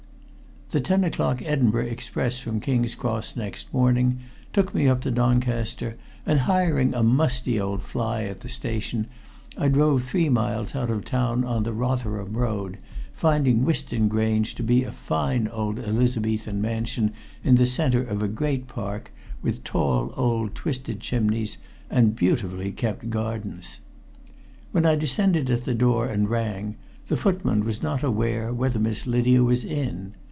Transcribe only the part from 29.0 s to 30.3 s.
Lydia was in.